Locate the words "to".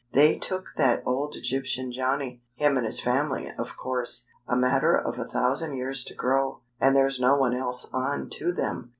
6.05-6.15, 8.31-8.51